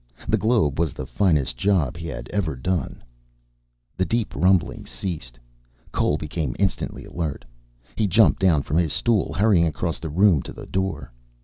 The 0.27 0.35
globe 0.35 0.79
was 0.79 0.93
the 0.93 1.05
finest 1.05 1.57
job 1.57 1.95
he 1.95 2.07
had 2.07 2.27
ever 2.29 2.55
done. 2.55 3.03
The 3.97 4.03
deep 4.03 4.33
rumblings 4.35 4.89
ceased. 4.89 5.37
Cole 5.91 6.17
became 6.17 6.55
instantly 6.57 7.05
alert. 7.05 7.45
He 7.95 8.07
jumped 8.07 8.41
down 8.41 8.63
from 8.63 8.77
his 8.77 8.93
stool, 8.93 9.31
hurrying 9.31 9.67
across 9.67 9.99
the 9.99 10.09
room 10.09 10.41
to 10.41 10.53
the 10.53 10.65
door. 10.65 11.11